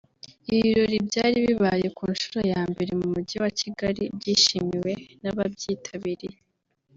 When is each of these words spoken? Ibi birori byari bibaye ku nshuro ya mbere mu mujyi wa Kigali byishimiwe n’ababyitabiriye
Ibi 0.47 0.59
birori 0.65 0.97
byari 1.07 1.37
bibaye 1.45 1.87
ku 1.97 2.03
nshuro 2.13 2.39
ya 2.51 2.61
mbere 2.71 2.91
mu 2.99 3.07
mujyi 3.13 3.35
wa 3.43 3.51
Kigali 3.59 4.03
byishimiwe 4.17 4.91
n’ababyitabiriye 5.21 6.37